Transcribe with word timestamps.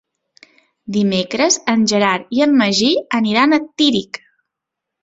Dimecres 0.95 1.59
en 1.75 1.85
Gerard 1.93 2.35
i 2.39 2.43
en 2.49 2.59
Magí 2.63 2.91
aniran 3.21 3.55
a 3.61 3.65
Tírig. 3.69 4.25